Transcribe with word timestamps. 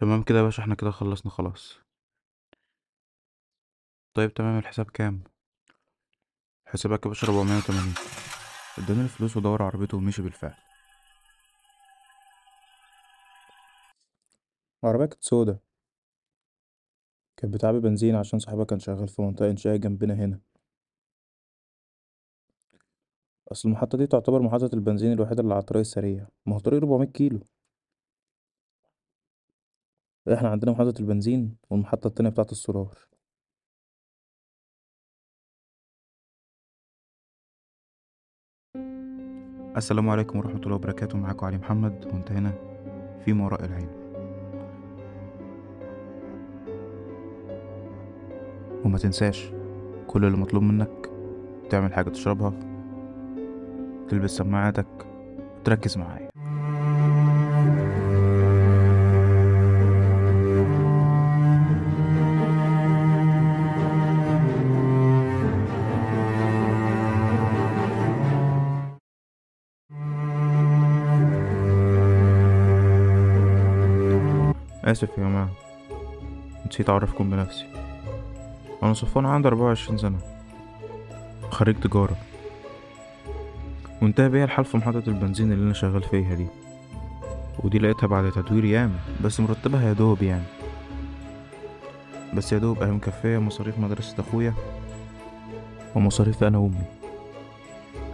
تمام 0.00 0.22
كده 0.22 0.38
يا 0.38 0.42
باشا 0.42 0.62
إحنا 0.62 0.74
كده 0.74 0.90
خلصنا 0.90 1.32
خلاص. 1.32 1.78
طيب 4.14 4.34
تمام 4.34 4.58
الحساب 4.58 4.90
كام؟ 4.90 5.24
حسابك 6.66 7.04
يا 7.06 7.08
باشا 7.08 7.26
480 7.26 7.94
اداني 8.78 9.00
الفلوس 9.00 9.36
ودور 9.36 9.62
عربيته 9.62 9.96
ومشي 9.96 10.22
بالفعل. 10.22 10.54
العربية 14.84 15.06
كانت 15.06 15.22
سودا 15.22 15.58
كانت 17.36 17.54
بتعبي 17.54 17.80
بنزين 17.80 18.14
عشان 18.16 18.38
صاحبها 18.38 18.64
كان 18.64 18.78
شغال 18.78 19.08
في 19.08 19.22
منطقة 19.22 19.50
إنشائية 19.50 19.76
جنبنا 19.76 20.14
هنا. 20.14 20.40
أصل 23.52 23.68
المحطة 23.68 23.98
دي 23.98 24.06
تعتبر 24.06 24.42
محطة 24.42 24.70
البنزين 24.74 25.12
الوحيدة 25.12 25.42
اللي 25.42 25.54
على 25.54 25.60
الطريق 25.60 25.80
السريع. 25.80 26.28
ما 26.46 26.54
هو 26.54 26.58
طريق 26.58 26.78
400 26.82 27.08
كيلو. 27.08 27.40
إحنا 30.28 30.48
عندنا 30.48 30.72
محطة 30.72 30.94
البنزين 31.00 31.56
والمحطة 31.70 32.08
التانية 32.08 32.30
بتاعة 32.30 32.46
السولار. 32.52 32.98
السلام 39.76 40.08
عليكم 40.08 40.38
ورحمة 40.38 40.60
الله 40.60 40.74
وبركاته. 40.74 41.18
معاكم 41.18 41.46
علي 41.46 41.58
محمد 41.58 42.06
وانت 42.06 42.32
هنا 42.32 42.52
في 43.24 43.32
ما 43.32 43.44
وراء 43.44 43.64
العين. 43.64 43.88
وما 48.84 48.98
تنساش 48.98 49.50
كل 50.06 50.24
اللي 50.24 50.38
مطلوب 50.38 50.62
منك 50.62 51.10
تعمل 51.70 51.92
حاجة 51.92 52.08
تشربها 52.10 52.50
تلبس 54.08 54.30
سماعاتك 54.30 55.06
وتركز 55.60 55.98
معايا. 55.98 56.29
آسف 74.90 75.08
يا 75.18 75.22
جماعة. 75.22 75.50
نسيت 76.66 76.90
أعرفكم 76.90 77.30
بنفسي. 77.30 77.66
أنا 78.82 78.92
صفوان 78.92 79.26
عندي 79.26 79.48
أربعة 79.48 79.66
وعشرين 79.66 79.98
سنة. 79.98 80.18
خريج 81.50 81.76
تجارة. 81.76 82.16
وانتهى 84.02 84.28
بيا 84.28 84.44
الحال 84.44 84.64
في 84.64 84.76
محطة 84.76 85.02
البنزين 85.06 85.52
اللي 85.52 85.64
أنا 85.64 85.74
شغال 85.74 86.02
فيها 86.02 86.34
دي. 86.34 86.46
ودي 87.58 87.78
لقيتها 87.78 88.06
بعد 88.06 88.32
تدوير 88.32 88.64
ياما 88.64 88.98
بس 89.24 89.40
مرتبها 89.40 89.88
يا 89.88 89.92
دوب 89.92 90.22
يعني. 90.22 90.44
بس 92.34 92.52
يا 92.52 92.58
دوب 92.58 92.82
أهي 92.82 92.90
مكفية 92.90 93.38
مصاريف 93.38 93.78
مدرسة 93.78 94.14
أخويا 94.20 94.54
ومصاريف 95.94 96.44
أنا 96.44 96.58
وأمي. 96.58 96.84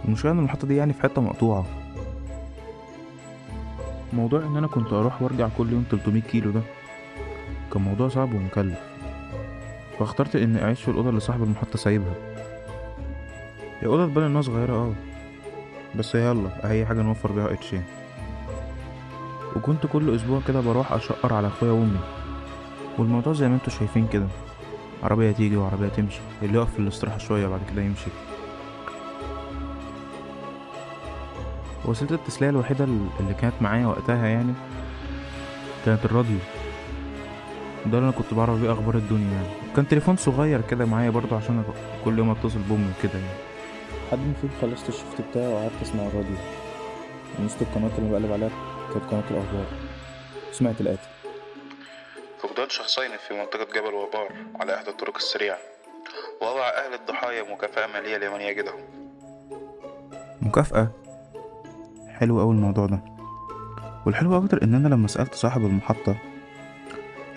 المشكلة 0.05 0.31
إن 0.31 0.39
المحطة 0.39 0.67
دي 0.67 0.75
يعني 0.75 0.93
في 0.93 1.01
حتة 1.01 1.21
مقطوعة. 1.21 1.65
موضوع 4.13 4.39
إن 4.39 4.57
أنا 4.57 4.67
كنت 4.67 4.93
أروح 4.93 5.21
وأرجع 5.21 5.47
كل 5.57 5.71
يوم 5.71 5.85
300 5.91 6.21
كيلو 6.21 6.51
ده 6.51 6.61
كان 7.73 7.81
موضوع 7.81 8.07
صعب 8.07 8.33
ومكلف. 8.33 8.79
فاخترت 9.99 10.35
إني 10.35 10.63
أعيش 10.63 10.81
في 10.81 10.91
الأوضة 10.91 11.09
اللي 11.09 11.19
صاحب 11.19 11.43
المحطة 11.43 11.77
سايبها. 11.77 12.13
هي 13.79 13.87
أوضة 13.87 14.05
تبان 14.05 14.23
إنها 14.25 14.41
صغيرة 14.41 14.73
آه. 14.73 14.93
بس 15.95 16.15
يلا 16.15 16.69
أي 16.69 16.85
حاجة 16.85 17.01
نوفر 17.01 17.31
بيها 17.31 17.47
قرشين 17.47 17.83
وكنت 19.55 19.85
كل 19.85 20.15
أسبوع 20.15 20.39
كده 20.47 20.59
بروح 20.61 20.91
أشقر 20.93 21.33
على 21.33 21.47
أخويا 21.47 21.71
وأمي. 21.71 21.99
والموضوع 22.97 23.33
زي 23.33 23.47
ما 23.47 23.55
أنتوا 23.55 23.69
شايفين 23.73 24.07
كده 24.07 24.27
عربية 25.03 25.31
تيجي 25.31 25.57
وعربية 25.57 25.87
تمشي 25.87 26.19
اللي 26.43 26.57
يقف 26.57 26.73
في 26.73 26.79
الاستراحة 26.79 27.17
شوية 27.17 27.47
بعد 27.47 27.59
كده 27.73 27.81
يمشي. 27.81 28.09
وسيلة 31.87 32.15
التسلية 32.15 32.49
الوحيدة 32.49 32.83
اللي 33.19 33.33
كانت 33.41 33.53
معايا 33.61 33.87
وقتها 33.87 34.27
يعني 34.27 34.53
كانت 35.85 36.05
الراديو. 36.05 36.37
ده 37.85 37.97
اللي 37.97 38.09
أنا 38.09 38.11
كنت 38.11 38.33
بعرف 38.33 38.59
بيه 38.59 38.71
أخبار 38.71 38.95
الدنيا 38.95 39.33
يعني. 39.33 39.47
كان 39.75 39.87
تليفون 39.87 40.15
صغير 40.15 40.61
كده 40.61 40.85
معايا 40.85 41.09
برضه 41.09 41.35
عشان 41.35 41.63
كل 42.05 42.17
يوم 42.17 42.29
أتصل 42.29 42.59
بأمي 42.59 42.91
وكده 42.99 43.19
يعني. 43.19 43.37
حد 44.11 44.17
من 44.17 44.33
فيكم 44.41 44.53
خلصت 44.61 44.89
الشفت 44.89 45.21
بتاعي 45.21 45.47
وقعدت 45.47 45.81
أسمع 45.81 46.03
الراديو. 46.03 46.37
ونصت 47.39 47.61
القناة 47.61 47.91
اللي 47.97 48.11
بقلب 48.11 48.31
عليها 48.31 48.49
كانت 48.93 49.05
قناة 49.11 49.23
الأخبار. 49.31 49.65
سمعت 50.51 50.81
الآتي. 50.81 51.07
فقدان 52.39 52.69
شخصين 52.69 53.11
في 53.27 53.33
منطقة 53.33 53.67
جبل 53.75 53.93
وبار 53.93 54.31
على 54.59 54.75
إحدى 54.75 54.89
الطرق 54.89 55.15
السريعة. 55.15 55.57
وضع 56.41 56.67
أهل 56.67 56.93
الضحايا 56.93 57.53
مكافأة 57.53 57.87
مالية 57.87 58.17
لمن 58.17 58.41
يجدهم. 58.41 58.79
مكافأة؟ 60.41 60.91
حلو 62.19 62.41
أوي 62.41 62.55
الموضوع 62.55 62.85
ده. 62.85 62.99
والحلو 64.05 64.37
أكتر 64.37 64.63
إن 64.63 64.73
أنا 64.73 64.87
لما 64.87 65.07
سألت 65.07 65.35
صاحب 65.35 65.65
المحطة 65.65 66.15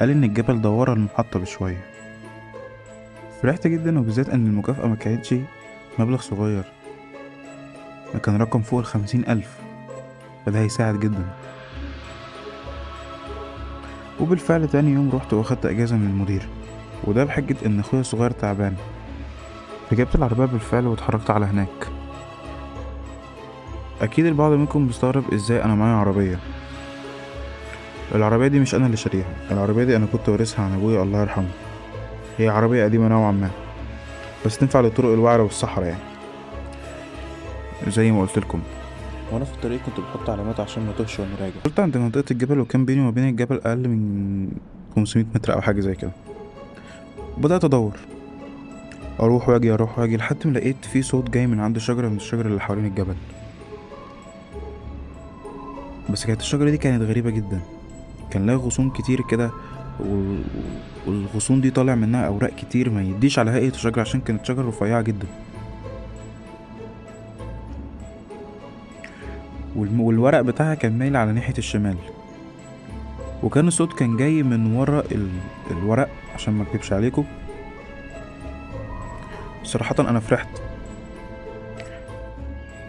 قال 0.00 0.10
إن 0.10 0.24
الجبل 0.24 0.60
ده 0.60 0.70
ورا 0.70 0.92
المحطة 0.92 1.40
بشوية. 1.40 1.84
فرحت 3.42 3.66
جدا 3.66 3.98
وبالذات 3.98 4.28
إن 4.28 4.46
المكافأة 4.46 4.86
ما 4.86 4.94
كانتش 4.96 5.34
مبلغ 5.98 6.20
صغير. 6.20 6.64
ده 8.14 8.18
كان 8.18 8.36
رقم 8.36 8.62
فوق 8.62 8.78
الخمسين 8.78 9.24
ألف. 9.28 9.58
فده 10.46 10.58
هيساعد 10.58 11.00
جدا. 11.00 11.24
وبالفعل 14.20 14.68
تاني 14.68 14.90
يوم 14.90 15.10
رحت 15.14 15.32
وأخدت 15.32 15.66
إجازة 15.66 15.96
من 15.96 16.06
المدير. 16.06 16.48
وده 17.04 17.24
بحجة 17.24 17.56
إن 17.66 17.80
أخويا 17.80 18.00
الصغير 18.00 18.30
تعبان. 18.30 18.74
ركبت 19.92 20.14
العربية 20.14 20.44
بالفعل 20.44 20.86
واتحركت 20.86 21.30
على 21.30 21.46
هناك. 21.46 21.99
أكيد 24.02 24.26
البعض 24.26 24.52
منكم 24.52 24.86
بيستغرب 24.86 25.34
إزاي 25.34 25.64
أنا 25.64 25.74
معايا 25.74 25.94
عربية. 25.94 26.38
العربية 28.14 28.46
دي 28.46 28.60
مش 28.60 28.74
أنا 28.74 28.86
اللي 28.86 28.96
شاريها 28.96 29.26
العربية 29.50 29.84
دي 29.84 29.96
أنا 29.96 30.06
كنت 30.12 30.28
وارثها 30.28 30.64
عن 30.64 30.72
أبويا 30.72 31.02
الله 31.02 31.20
يرحمه. 31.20 31.48
هي 32.38 32.48
عربية 32.48 32.84
قديمة 32.84 33.08
نوعا 33.08 33.32
ما 33.32 33.50
بس 34.46 34.58
تنفع 34.58 34.80
لطرق 34.80 35.12
الوعرة 35.12 35.42
والصحراء 35.42 35.86
يعني. 35.86 36.02
زي 37.88 38.12
ما 38.12 38.20
قلت 38.20 38.38
لكم. 38.38 38.60
وأنا 39.32 39.44
في 39.44 39.54
الطريق 39.54 39.80
كنت 39.86 40.00
بحط 40.00 40.30
علامات 40.30 40.60
عشان 40.60 40.86
ما 40.86 40.92
توهش 40.92 41.20
وأنا 41.20 41.30
راجع. 41.40 41.54
وصلت 41.64 41.80
عند 41.80 41.96
منطقة 41.96 42.24
الجبل 42.30 42.60
وكان 42.60 42.84
بيني 42.84 43.08
وبين 43.08 43.28
الجبل 43.28 43.60
أقل 43.64 43.88
من 43.88 44.48
500 44.96 45.26
متر 45.34 45.54
أو 45.54 45.60
حاجة 45.60 45.80
زي 45.80 45.94
كده. 45.94 46.10
بدأت 47.38 47.64
أدور. 47.64 47.92
أروح 49.20 49.48
وأجي 49.48 49.74
أروح 49.74 49.98
وأجي 49.98 50.16
لحد 50.16 50.36
ما 50.44 50.50
لقيت 50.58 50.84
في 50.84 51.02
صوت 51.02 51.30
جاي 51.30 51.46
من 51.46 51.60
عند 51.60 51.78
شجرة 51.78 52.08
من 52.08 52.16
الشجر 52.16 52.46
اللي 52.46 52.60
حوالين 52.60 52.86
الجبل. 52.86 53.14
بس 56.12 56.26
كانت 56.26 56.40
الشجرة 56.40 56.70
دي 56.70 56.76
كانت 56.78 57.02
غريبة 57.02 57.30
جدا. 57.30 57.60
كان 58.30 58.46
لها 58.46 58.54
غصون 58.56 58.90
كتير 58.90 59.20
كده 59.30 59.50
وال- 60.00 60.44
والغصون 61.06 61.60
دي 61.60 61.70
طالع 61.70 61.94
منها 61.94 62.26
أوراق 62.26 62.50
كتير 62.50 62.90
ما 62.90 63.02
يديش 63.02 63.38
على 63.38 63.50
هيئة 63.50 63.68
الشجرة 63.74 64.00
عشان 64.00 64.20
كانت 64.20 64.44
شجرة 64.44 64.68
رفيعة 64.68 65.02
جدا. 65.02 65.26
والورق 69.76 70.40
بتاعها 70.40 70.74
كان 70.74 70.98
مايل 70.98 71.16
على 71.16 71.32
ناحية 71.32 71.54
الشمال. 71.58 71.96
وكان 73.42 73.68
الصوت 73.68 73.92
كان 73.92 74.16
جاي 74.16 74.42
من 74.42 74.76
ورا 74.76 75.02
ال... 75.12 75.28
الورق 75.70 76.08
عشان 76.34 76.54
ما 76.54 76.62
أكدبش 76.62 76.92
عليكم. 76.92 77.24
صراحة 79.64 79.94
أنا 79.98 80.20
فرحت. 80.20 80.48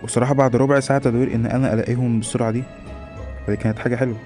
وصراحة 0.04 0.34
بعد 0.34 0.56
ربع 0.56 0.80
ساعة 0.80 1.00
تدوير 1.00 1.36
إن 1.36 1.46
أنا 1.46 1.74
ألاقيهم 1.74 2.18
بالسرعة 2.19 2.51
دي 2.51 2.63
فدي 3.48 3.58
كانت 3.58 3.80
حاجة 3.80 3.96
حلوة. 3.96 4.18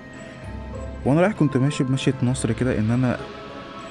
وأنا 1.05 1.21
رايح 1.21 1.33
كنت 1.33 1.57
ماشي 1.57 1.83
بمشية 1.83 2.13
نصر 2.23 2.51
كده 2.51 2.79
إن 2.79 2.91
أنا 2.91 3.17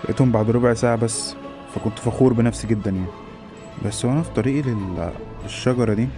لقيتهم 0.05 0.33
بعد 0.33 0.51
ربع 0.51 0.75
ساعة 0.75 0.97
بس 0.97 1.35
فكنت 1.75 1.99
فخور 1.99 2.33
بنفسي 2.33 2.67
جدا 2.67 2.91
يعني. 2.91 3.07
بس 3.87 4.05
وأنا 4.05 4.23
في 4.23 4.31
طريقي 4.31 4.63
لل- 4.71 5.11
للشجرة 5.45 5.95
دي 5.95 6.09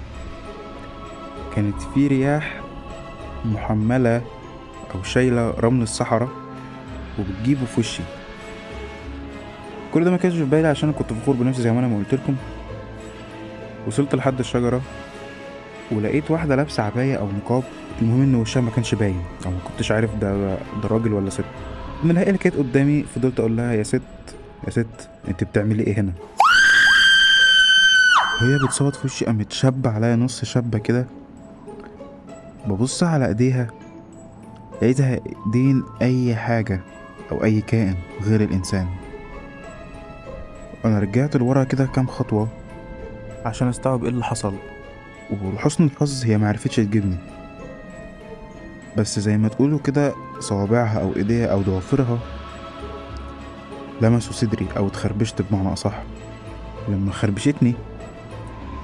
كانت 1.56 1.82
في 1.94 2.06
رياح 2.06 2.60
محملة 3.44 4.22
أو 4.94 5.02
شايلة 5.02 5.50
رمل 5.50 5.82
الصحراء 5.82 6.28
وبتجيبه 7.18 7.64
في 7.66 7.80
وشي. 7.80 8.02
كل 9.94 10.04
ده 10.04 10.10
ما 10.10 10.16
كانش 10.16 10.34
في 10.34 10.44
بالي 10.44 10.68
عشان 10.68 10.92
كنت 10.92 11.12
فخور 11.12 11.34
بنفسي 11.34 11.62
زي 11.62 11.72
ما 11.72 11.78
أنا 11.78 11.88
ما 11.88 11.96
قلت 11.98 12.14
لكم. 12.14 12.36
وصلت 13.86 14.14
لحد 14.14 14.38
الشجرة 14.38 14.80
ولقيت 15.92 16.30
واحدة 16.30 16.56
لابسة 16.56 16.82
عباية 16.82 17.16
أو 17.16 17.28
نقاب. 17.32 17.62
المهم 18.02 18.22
إن 18.22 18.34
وشها 18.34 18.60
ما 18.60 18.70
كانش 18.70 18.94
باين. 18.94 19.22
أو 19.46 19.50
ما 19.50 19.58
كنتش 19.64 19.92
عارف 19.92 20.14
ده 20.14 20.54
ده 20.82 20.88
راجل 20.90 21.12
ولا 21.12 21.30
ست. 21.30 21.44
من 22.04 22.10
الهيئة 22.10 22.26
اللي 22.28 22.38
كانت 22.38 22.56
قدامي 22.56 23.02
فضلت 23.02 23.40
أقول 23.40 23.56
لها 23.56 23.72
يا 23.72 23.82
ست 23.82 24.02
يا 24.64 24.70
ست 24.70 25.08
أنت 25.28 25.44
بتعملي 25.44 25.82
إيه 25.82 26.00
هنا؟ 26.00 26.12
وهي 28.42 28.58
بتصوت 28.66 28.96
في 28.96 29.06
وشي 29.06 29.24
قامت 29.24 29.52
شابة 29.52 29.90
عليا 29.90 30.16
نص 30.16 30.44
شابة 30.44 30.78
كده. 30.78 31.06
ببص 32.66 33.02
على 33.02 33.28
إيديها 33.28 33.66
لقيتها 34.82 35.20
ايدين 35.46 35.84
أي 36.02 36.36
حاجة 36.36 36.80
أو 37.32 37.44
أي 37.44 37.60
كائن 37.60 37.94
غير 38.22 38.40
الإنسان. 38.40 38.86
أنا 40.84 40.98
رجعت 40.98 41.36
لورا 41.36 41.64
كده 41.64 41.86
كام 41.86 42.06
خطوة 42.06 42.48
عشان 43.44 43.68
أستوعب 43.68 44.02
إيه 44.04 44.10
اللي 44.10 44.24
حصل. 44.24 44.54
ولحسن 45.30 45.84
الحظ 45.84 46.24
هي 46.24 46.38
معرفتش 46.38 46.76
تجيبني. 46.76 47.16
بس 48.96 49.18
زي 49.18 49.38
ما 49.38 49.48
تقولوا 49.48 49.78
كده 49.78 50.14
صوابعها 50.40 51.00
أو 51.00 51.16
إيديها 51.16 51.46
أو 51.46 51.62
ضوافرها 51.62 52.18
لمسوا 54.02 54.32
صدري 54.32 54.66
أو 54.76 54.86
اتخربشت 54.86 55.42
بمعنى 55.42 55.72
أصح. 55.72 56.02
لما 56.88 57.12
خربشتني 57.12 57.74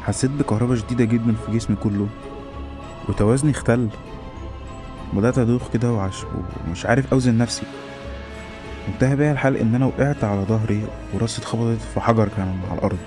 حسيت 0.03 0.31
بكهرباء 0.31 0.77
شديدة 0.77 1.05
جدا 1.05 1.35
في 1.47 1.53
جسمي 1.53 1.77
كله 1.77 2.09
وتوازني 3.09 3.51
اختل. 3.51 3.89
بدأت 5.13 5.39
أدوخ 5.39 5.63
كده 5.73 5.93
وعش... 5.93 6.25
ومش 6.67 6.87
عارف 6.87 7.13
أوزن 7.13 7.39
نفسي. 7.39 7.63
انتهى 8.89 9.17
بيا 9.17 9.33
الحال 9.33 9.57
إن 9.57 9.75
أنا 9.75 9.87
وقعت 9.87 10.25
على 10.25 10.43
ظهري 10.43 10.87
وراسي 11.15 11.41
اتخبطت 11.41 11.81
في 11.95 12.01
حجر 12.01 12.29
كان 12.37 12.59
على 12.71 12.79
الأرض. 12.79 12.99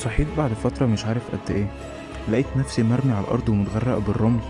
صحيت 0.00 0.28
بعد 0.38 0.52
فترة 0.52 0.86
مش 0.86 1.04
عارف 1.04 1.22
قد 1.32 1.50
إيه. 1.50 1.66
لقيت 2.28 2.56
نفسي 2.56 2.82
مرمي 2.82 3.12
على 3.12 3.24
الأرض 3.24 3.48
ومتغرق 3.48 3.98
بالرمل. 3.98 4.40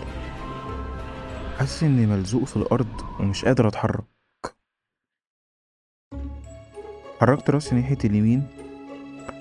حاسس 1.59 1.83
إني 1.83 2.05
ملزوق 2.05 2.43
في 2.43 2.57
الأرض 2.57 3.01
ومش 3.19 3.45
قادر 3.45 3.67
أتحرك. 3.67 4.03
حركت 7.21 7.49
راسي 7.49 7.75
ناحية 7.75 7.97
اليمين. 8.05 8.47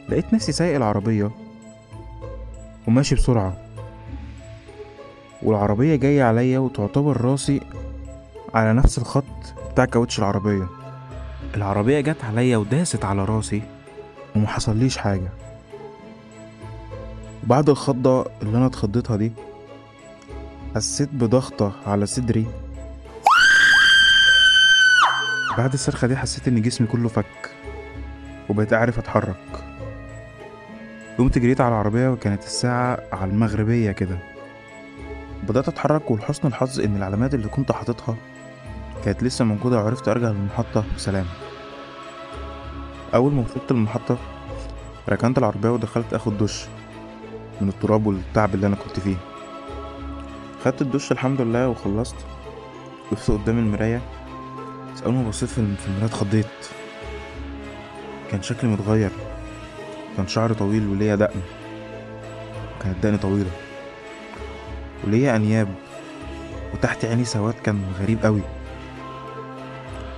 لقيت 0.08 0.34
نفسي 0.34 0.52
سايق 0.52 0.76
العربية. 0.76 1.30
وماشي 2.88 3.14
بسرعة. 3.14 3.56
والعربية 5.42 5.96
جاية 5.96 6.22
عليا 6.22 6.58
وتعتبر 6.58 7.20
راسي 7.20 7.60
على 8.54 8.72
نفس 8.72 8.98
الخط 8.98 9.54
بتاع 9.72 9.84
كاوتش 9.84 10.18
العربية. 10.18 10.68
العربية 11.56 12.00
جت 12.00 12.24
عليا 12.24 12.56
وداست 12.56 13.04
على 13.04 13.24
راسي 13.24 13.62
وما 14.36 14.46
حصليش 14.46 14.98
حاجة. 14.98 15.49
بعد 17.44 17.68
الخضة 17.68 18.26
اللي 18.42 18.58
أنا 18.58 18.66
اتخضيتها 18.66 19.16
دي 19.16 19.32
حسيت 20.74 21.08
بضغطة 21.12 21.72
على 21.86 22.06
صدري. 22.06 22.46
بعد 25.58 25.72
الصرخة 25.72 26.06
دي 26.06 26.16
حسيت 26.16 26.48
إن 26.48 26.62
جسمي 26.62 26.86
كله 26.86 27.08
فك 27.08 27.50
وبقيت 28.48 28.72
أعرف 28.72 28.98
أتحرك. 28.98 29.64
قمت 31.18 31.38
جريت 31.38 31.60
على 31.60 31.68
العربية 31.68 32.08
وكانت 32.08 32.42
الساعة 32.42 32.98
على 33.12 33.30
المغربية 33.30 33.92
كده. 33.92 34.18
بدأت 35.48 35.68
أتحرك 35.68 36.10
ولحسن 36.10 36.48
الحظ 36.48 36.80
إن 36.80 36.96
العلامات 36.96 37.34
اللي 37.34 37.48
كنت 37.48 37.72
حاططها 37.72 38.16
كانت 39.04 39.22
لسه 39.22 39.44
موجودة 39.44 39.76
وعرفت 39.76 40.08
أرجع 40.08 40.28
للمحطة 40.28 40.84
بسلام. 40.96 41.26
أول 43.14 43.32
ما 43.32 43.42
وصلت 43.42 43.70
المحطة 43.70 44.18
ركنت 45.08 45.38
العربية 45.38 45.70
ودخلت 45.70 46.14
أخد 46.14 46.38
دش. 46.38 46.66
من 47.60 47.68
التراب 47.68 48.06
والتعب 48.06 48.54
اللي 48.54 48.66
أنا 48.66 48.76
كنت 48.76 49.00
فيه. 49.00 49.16
خدت 50.64 50.82
الدش 50.82 51.12
الحمد 51.12 51.40
لله 51.40 51.68
وخلصت. 51.68 52.16
وقفت 53.12 53.30
قدام 53.30 53.58
المراية. 53.58 54.00
بس 54.94 55.02
أول 55.02 55.14
ما 55.14 55.28
بصيت 55.28 55.48
في 55.48 55.58
الم- 55.58 55.76
في 55.80 55.86
المراية 55.86 56.06
اتخضيت. 56.06 56.46
كان 58.30 58.42
شكلي 58.42 58.70
متغير. 58.70 59.10
كان 60.16 60.28
شعري 60.28 60.54
طويل 60.54 60.88
وليا 60.88 61.14
دقن. 61.14 61.40
كانت 62.82 62.96
دقني 63.02 63.18
طويلة. 63.18 63.50
وليا 65.04 65.36
أنياب. 65.36 65.74
وتحت 66.74 67.04
عيني 67.04 67.24
سواد 67.24 67.54
كان 67.54 67.92
غريب 68.00 68.24
قوي. 68.24 68.42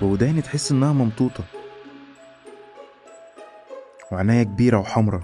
ووداني 0.02 0.42
تحس 0.42 0.72
إنها 0.72 0.92
ممطوطة. 0.92 1.44
وعناية 4.12 4.42
كبيرة 4.42 4.78
وحمرة 4.78 5.22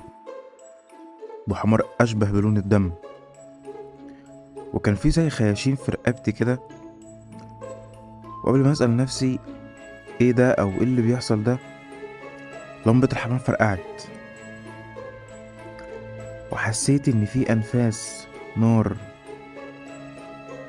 بحمر 1.49 1.83
أشبه 2.01 2.31
بلون 2.31 2.57
الدم. 2.57 2.93
وكان 4.73 4.95
في 4.95 5.11
زي 5.11 5.31
خياشيم 5.31 5.77
في 5.77 5.93
رقبتي 5.93 6.33
كده. 6.33 6.61
وقبل 8.45 8.59
ما 8.59 8.73
أسأل 8.73 8.97
نفسي 8.97 9.39
إيه 10.21 10.33
ده 10.33 10.51
أو 10.51 10.69
إيه 10.69 10.83
اللي 10.83 11.03
بيحصل 11.03 11.43
ده 11.43 11.59
لمبة 12.87 13.09
الحمام 13.13 13.39
فرقعت. 13.39 14.03
وحسيت 16.53 17.09
إن 17.09 17.25
في 17.25 17.53
أنفاس 17.53 18.27
نار 18.57 18.97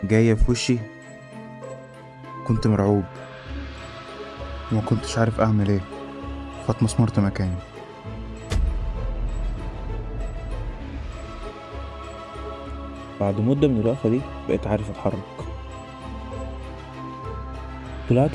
جاية 0.04 0.34
في 0.34 0.52
وشي. 0.52 0.78
كنت 2.48 2.68
مرعوب 2.68 3.04
وما 4.72 4.82
كنتش 4.82 5.18
عارف 5.18 5.42
أعمل 5.42 5.70
إيه. 5.70 5.82
فاتمسمرت 6.68 7.20
مكاني. 7.20 7.69
بعد 13.20 13.42
مدة 13.42 13.68
من 13.68 13.80
الوقفة 13.80 14.10
دي 14.10 14.22
بقيت 14.48 14.68
عارف 14.68 14.90
أتحرك. 14.90 15.46
طلعت 18.10 18.32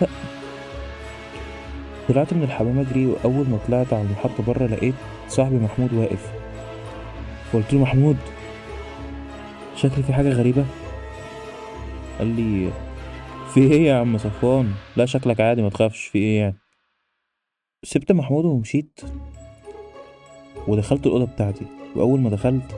طلعت 2.08 2.34
من 2.34 2.42
الحمام 2.42 2.78
أجري 2.78 3.06
وأول 3.06 3.48
ما 3.48 3.58
طلعت 3.68 3.92
على 3.92 4.02
المحطة 4.02 4.42
برا 4.46 4.66
لقيت 4.66 4.94
صاحبي 5.28 5.56
محمود 5.56 5.92
واقف. 5.92 6.32
فقلت 7.52 7.72
له 7.72 7.80
محمود 7.80 8.16
شكلي 9.76 10.02
في 10.02 10.12
حاجة 10.12 10.28
غريبة. 10.28 10.64
قال 12.18 12.26
لي 12.26 12.70
في 13.54 13.60
إيه 13.60 13.86
يا 13.86 13.94
عم 13.94 14.18
صفوان؟ 14.18 14.72
لا 14.96 15.06
شكلك 15.06 15.40
عادي 15.40 15.62
ما 15.62 15.68
تخافش 15.68 16.04
في 16.06 16.18
إيه 16.18 16.38
يعني؟ 16.38 16.58
سبت 17.82 18.12
محمود 18.12 18.44
ومشيت 18.44 19.00
ودخلت 20.68 21.06
الأوضة 21.06 21.24
بتاعتي. 21.24 21.66
وأول 21.96 22.20
ما 22.20 22.30
دخلت 22.30 22.76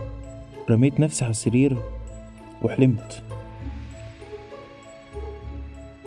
رميت 0.70 1.00
نفسي 1.00 1.25
على 1.25 1.30
السرير 1.30 1.76
وحلمت. 2.62 3.22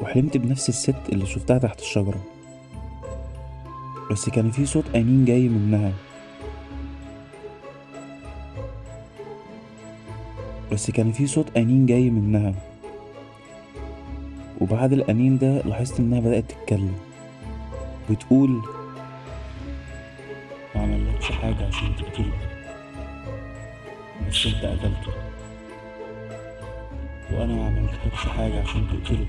وحلمت 0.02 0.38
بنفس 0.38 0.70
الست 0.70 1.10
اللي 1.10 1.26
شفتها 1.26 1.58
تحت 1.58 1.80
الشجرة. 1.80 2.22
بس 4.12 4.30
كان 4.30 4.52
في 4.52 4.66
صوت 4.66 4.86
أنين 4.96 5.26
جاي 5.26 5.50
منها. 5.50 5.94
بس 10.72 10.92
كان 10.92 11.12
في 11.12 11.28
صوت 11.28 11.58
أنين 11.58 11.86
جاي 11.86 12.10
منها. 12.10 12.54
وبعد 14.62 14.94
الأنين 14.94 15.38
ده 15.38 15.62
لاحظت 15.62 16.00
إنها 16.00 16.20
بدأت 16.20 16.52
تتكلم. 16.52 16.98
بتقول 18.10 18.50
ما 20.76 20.82
عملتش 20.82 21.32
حاجة 21.32 21.68
عشان 21.68 21.96
تقتله 21.96 22.34
بس 24.30 24.46
أنت 24.46 24.66
قتلته. 24.66 25.29
وأنا 27.32 27.54
ما 27.54 27.66
عملتلكش 27.66 28.28
حاجة 28.28 28.62
عشان 28.62 28.88
تقتله 28.88 29.26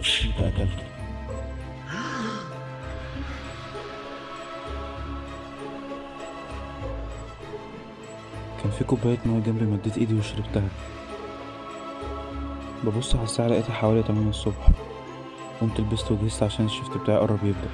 بس 0.00 0.24
انت 0.24 0.54
قتلته 0.54 0.86
كان 8.62 8.70
في 8.70 8.84
كوباية 8.84 9.18
مية 9.26 9.40
جنبي 9.40 9.64
مديت 9.64 9.98
ايدي 9.98 10.14
وشربتها. 10.14 10.68
ببص 12.84 13.14
على 13.14 13.24
الساعة 13.24 13.48
لقيتها 13.48 13.72
حوالي 13.74 14.02
تمانية 14.02 14.30
الصبح. 14.30 14.68
قمت 15.60 15.80
لبست 15.80 16.10
وجهزت 16.12 16.42
عشان 16.42 16.64
الشفت 16.64 16.96
بتاعي 16.96 17.18
قرب 17.18 17.44
يبدأ. 17.44 17.70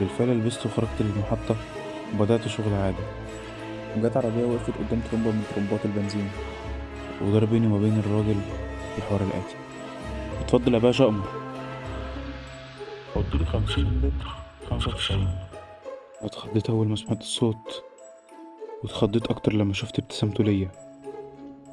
بالفعل 0.00 0.28
لبست 0.28 0.66
وخرجت 0.66 1.00
للمحطة 1.00 1.56
وبدأت 2.14 2.48
شغل 2.48 2.74
عادي. 2.74 3.19
وجت 3.96 4.16
عربية 4.16 4.44
وقفت 4.44 4.72
قدام 4.78 5.00
ترمبة 5.10 5.30
من 5.30 5.44
ترمبات 5.54 5.84
البنزين. 5.84 6.30
ودار 7.22 7.44
بيني 7.44 7.66
وما 7.66 7.78
بين 7.78 7.98
الراجل 7.98 8.40
الحوار 8.98 9.20
الآتي 9.20 9.56
اتفضل 10.40 10.74
يا 10.74 10.78
باشا 10.78 11.08
أمر. 11.08 11.26
له 13.16 13.44
خمسين 13.44 14.00
لتر 14.02 14.30
خمسة 14.70 14.90
وتسعين. 14.90 15.28
اتخضيت 16.22 16.70
أول 16.70 16.88
ما 16.88 16.96
سمعت 16.96 17.20
الصوت 17.20 17.82
واتخضيت 18.82 19.26
أكتر 19.26 19.52
لما 19.52 19.72
شفت 19.72 19.98
ابتسامته 19.98 20.44
ليا. 20.44 20.70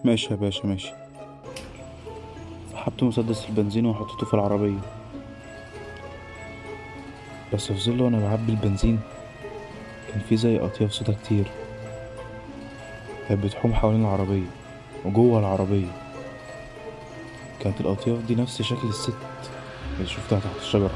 ماشي 0.04 0.30
يا 0.32 0.36
باشا 0.36 0.68
ماشي. 0.68 0.94
سحبت 2.74 3.04
مسدس 3.04 3.50
البنزين 3.50 3.86
وحطيته 3.86 4.26
في 4.26 4.34
العربية. 4.34 4.80
بس 7.54 7.72
في 7.72 7.92
ظل 7.92 8.02
وأنا 8.02 8.20
بعبي 8.20 8.52
البنزين 8.52 9.00
كان 10.12 10.22
في 10.30 10.38
زي 10.38 10.60
أطياف 10.60 10.92
صوتها 10.92 11.16
كتير. 11.16 11.46
كانت 13.30 13.44
بتحوم 13.44 13.74
حوالين 13.74 14.02
العربية 14.02 14.46
وجوه 15.06 15.40
العربية. 15.40 15.88
كانت 17.60 17.82
الأطياف 17.82 18.20
دي 18.28 18.36
نفس 18.36 18.62
شكل 18.62 18.88
الست 18.88 19.14
اللي 19.98 20.08
شفتها 20.08 20.40
تحت 20.40 20.56
الشجرة. 20.62 20.92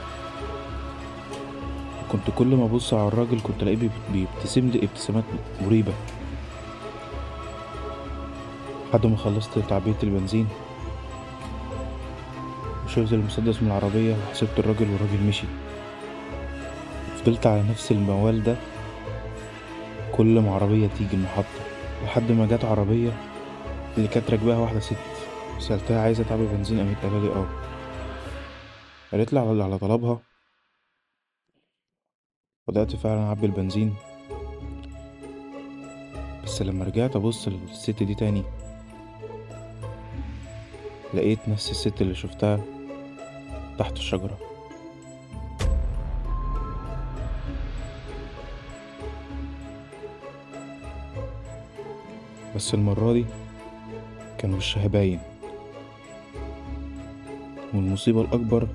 كنت 2.11 2.21
كل 2.35 2.47
ما 2.55 2.65
أبص 2.65 2.93
على 2.93 3.07
الراجل 3.07 3.41
كنت 3.43 3.63
ألاقيه 3.63 3.77
بيب- 3.77 3.91
بيبتسم 4.13 4.69
لي 4.69 4.83
ابتسامات 4.85 5.23
مريبة. 5.61 5.93
لحد 8.89 9.05
ما 9.05 9.17
خلصت 9.17 9.59
تعبية 9.59 9.95
البنزين 10.03 10.47
شلت 12.87 13.13
المسدس 13.13 13.61
من 13.61 13.67
العربية 13.67 14.15
وحسبت 14.27 14.59
الراجل 14.59 14.89
والراجل 14.91 15.23
مشي. 15.27 15.47
فضلت 17.17 17.47
على 17.47 17.63
نفس 17.69 17.91
الموال 17.91 18.43
ده 18.43 18.55
كل 20.11 20.39
ما 20.39 20.55
عربية 20.55 20.87
تيجي 20.97 21.15
المحطة. 21.15 21.61
لحد 22.03 22.31
ما 22.31 22.45
جت 22.45 22.65
عربية 22.65 23.11
اللي 23.97 24.07
كانت 24.07 24.31
راكباها 24.31 24.57
واحدة 24.57 24.79
ست 24.79 24.95
سألتها 25.59 26.01
عايزة 26.01 26.23
تعبي 26.23 26.45
بنزين؟ 26.47 26.79
قامت 26.79 26.97
قايلة 26.97 27.19
لي 27.19 27.29
آه. 27.29 27.47
قالت 29.11 29.33
لي 29.33 29.39
على 29.39 29.63
على 29.63 29.77
طلبها. 29.77 30.19
بدأت 32.67 32.95
فعلا 32.95 33.21
أعبي 33.21 33.45
البنزين. 33.45 33.95
بس 36.43 36.61
لما 36.61 36.85
رجعت 36.85 37.15
أبص 37.15 37.47
للست 37.47 38.03
دي 38.03 38.15
تاني 38.15 38.43
لقيت 41.13 41.49
نفس 41.49 41.71
الست 41.71 42.01
اللي 42.01 42.15
شفتها 42.15 42.59
تحت 43.79 43.93
الشجرة. 43.93 44.50
بس 52.55 52.73
المرة 52.73 53.13
دي 53.13 53.25
كان 54.37 54.53
وشها 54.53 54.87
باين 54.87 55.19
والمصيبة 57.73 58.21
الأكبر 58.21 58.67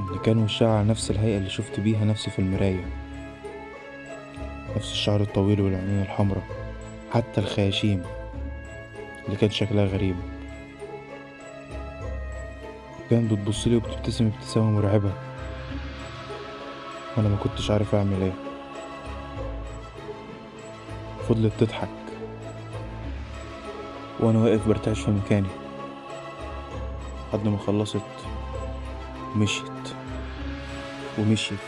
إن 0.00 0.18
كان 0.24 0.38
وشها 0.38 0.68
على 0.68 0.88
نفس 0.88 1.10
الهيئة 1.10 1.38
اللي 1.38 1.50
شفت 1.50 1.80
بيها 1.80 2.04
نفسي 2.04 2.30
في 2.30 2.38
المراية. 2.38 2.84
نفس 4.76 4.92
الشعر 4.92 5.20
الطويل 5.20 5.60
والعينين 5.60 6.02
الحمرا 6.02 6.42
حتى 7.12 7.40
الخياشيم 7.40 8.02
اللي 9.26 9.36
كان 9.36 9.50
شكلها 9.50 9.84
غريب. 9.84 10.16
كانت 13.10 13.32
بتبصلي 13.32 13.76
وبتبتسم 13.76 14.26
ابتسامة 14.36 14.70
مرعبة. 14.70 15.12
وأنا 17.16 17.28
ما 17.28 17.36
كنتش 17.36 17.70
عارف 17.70 17.94
أعمل 17.94 18.22
إيه. 18.22 18.53
فضلت 21.28 21.52
تضحك 21.60 21.88
وأنا 24.20 24.38
واقف 24.38 24.68
برتعش 24.68 25.00
في 25.00 25.10
مكاني. 25.10 25.48
لحد 27.28 27.48
ما 27.48 27.58
خلصت 27.58 28.00
مشيت. 29.36 29.94
ومشيت. 31.18 31.58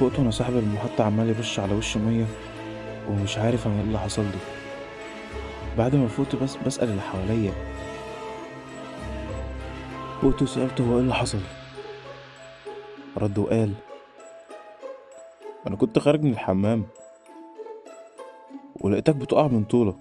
فوقت 0.00 0.18
وأنا 0.18 0.30
صاحب 0.30 0.56
المحطة 0.56 1.04
عمال 1.04 1.28
يرش 1.28 1.60
على 1.60 1.74
وش 1.74 1.96
مية 1.96 2.26
ومش 3.08 3.38
عارف 3.38 3.66
أنا 3.66 3.74
إيه 3.74 3.80
اللي 3.80 3.98
حصل 3.98 4.22
لي. 4.22 4.38
بعد 5.78 5.96
ما 5.96 6.08
فوت 6.08 6.36
بس 6.36 6.56
بسأل 6.56 6.88
اللي 6.88 7.02
حواليا. 7.02 7.52
فوقت 10.22 10.42
وسألته 10.42 10.84
هو 10.84 10.94
إيه 10.94 11.00
اللي 11.00 11.14
حصل. 11.14 11.40
رد 13.16 13.38
وقال 13.38 13.72
أنا 15.66 15.76
كنت 15.76 15.98
خارج 15.98 16.22
من 16.22 16.32
الحمام. 16.32 16.86
ولقيتك 18.80 19.16
بتقع 19.16 19.46
من 19.46 19.64
طولك. 19.64 19.96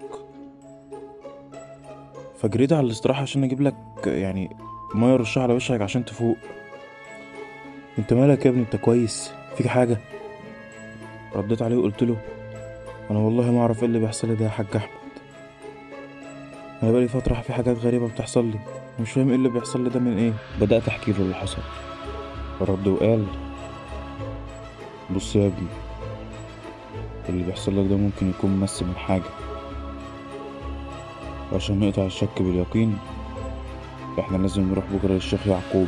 فجريت 2.38 2.74
على 2.74 2.86
الاستراحة 2.86 3.22
عشان 3.22 3.44
أجيب 3.44 3.62
لك 3.62 3.76
يعني 4.06 4.58
مية 4.96 5.16
رشها 5.16 5.44
على 5.44 5.54
وشك 5.54 5.82
عشان 5.82 6.06
تفوق. 6.06 6.38
أنت 8.00 8.14
مالك 8.14 8.46
يا 8.46 8.52
ابني؟ 8.52 8.62
أنت 8.62 8.76
كويس؟ 8.76 9.32
فيك 9.56 9.68
حاجة؟ 9.68 9.98
رديت 11.36 11.62
عليه 11.62 11.76
وقلت 11.78 12.04
له 12.04 12.18
أنا 13.12 13.20
والله 13.20 13.52
ما 13.52 13.62
أعرف 13.62 13.80
إيه 13.80 13.86
اللي 13.86 14.00
بيحصل 14.00 14.28
لي 14.28 14.36
ده 14.36 14.46
يا 14.46 14.50
حاج 14.50 14.66
أحمد. 14.76 14.90
أنا 16.84 16.92
بقالي 16.92 17.08
فترة 17.08 17.42
في 17.42 17.54
حاجات 17.54 17.78
غريبة 17.78 18.08
بتحصل 18.08 18.46
لي. 18.46 18.60
مش 19.00 19.12
فاهم 19.12 19.30
إيه 19.30 19.36
اللي 19.36 19.50
بيحصل 19.50 19.84
لي 19.84 19.90
ده 19.90 20.00
من 20.00 20.18
إيه. 20.18 20.34
بدأت 20.62 20.88
أحكي 20.88 21.12
له 21.12 21.18
اللي 21.20 21.36
حصل. 21.36 21.62
رد 22.62 22.88
وقال 22.88 23.26
بص 25.16 25.36
يا 25.36 25.48
ابني 25.48 25.68
اللي 27.30 27.44
بيحصل 27.44 27.72
لك 27.86 27.90
ده 27.90 27.98
ممكن 27.98 28.30
يكون 28.30 28.60
مس 28.60 28.84
من 28.84 28.96
حاجة. 28.96 29.30
وعشان 31.52 31.80
نقطع 31.80 32.06
الشك 32.06 32.42
باليقين 32.42 32.98
إحنا 34.20 34.38
لازم 34.38 34.70
نروح 34.72 34.86
بكرة 34.86 35.14
للشيخ 35.14 35.48
يعقوب. 35.48 35.88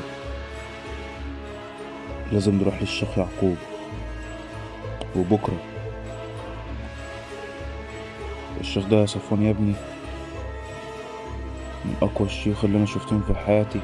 لازم 2.31 2.55
نروح 2.55 2.81
للشيخ 2.81 3.17
يعقوب. 3.17 3.57
وبكرة. 5.15 5.57
الشيخ 8.59 8.87
ده 8.87 8.97
يا 8.97 9.05
صفوان 9.05 9.43
يا 9.43 9.51
ابني. 9.51 9.73
من 11.85 11.95
أقوى 12.01 12.27
الشيوخ 12.27 12.65
اللي 12.65 12.77
أنا 12.77 12.85
شفتهم 12.85 13.21
في 13.21 13.33
حياتي. 13.35 13.81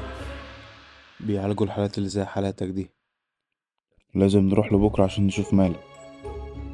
بيعالجوا 1.20 1.66
الحالات 1.66 1.98
اللي 1.98 2.08
زي 2.08 2.24
حالاتك 2.24 2.66
دي. 2.66 2.90
لازم 4.14 4.40
نروح 4.40 4.72
له 4.72 4.78
بكرة 4.78 5.04
عشان 5.04 5.26
نشوف 5.26 5.54
مالك 5.54 5.80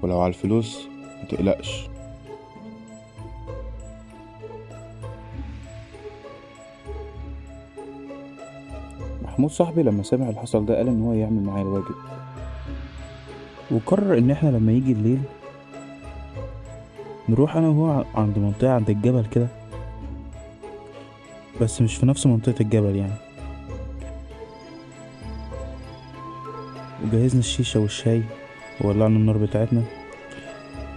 ولو 0.04 0.20
على 0.20 0.28
الفلوس 0.28 0.88
متقلقش 1.23 1.88
محمود 9.23 9.50
صاحبي 9.50 9.82
لما 9.82 10.02
سمع 10.02 10.28
اللي 10.28 10.40
حصل 10.40 10.66
ده 10.66 10.76
قال 10.76 10.88
إن 10.88 11.02
هو 11.02 11.12
يعمل 11.12 11.42
معايا 11.42 11.62
الواجب. 11.62 11.94
وقرر 13.70 14.18
إن 14.18 14.30
إحنا 14.30 14.49
لما 14.49 14.73
يجي 14.73 14.92
الليل 14.92 15.23
نروح 17.28 17.56
أنا 17.56 17.68
وهو 17.68 18.04
عند 18.14 18.38
منطقة 18.38 18.70
عند 18.73 18.90
الجبل 18.90 19.26
كده 19.26 19.46
بس 21.61 21.82
مش 21.82 21.96
في 21.96 22.06
نفس 22.06 22.26
منطقة 22.26 22.54
الجبل 22.61 22.96
يعني. 22.96 23.14
وجهزنا 27.04 27.40
الشيشة 27.40 27.80
والشاي. 27.80 28.23
وولعنا 28.81 29.16
النار 29.16 29.37
بتاعتنا. 29.37 29.83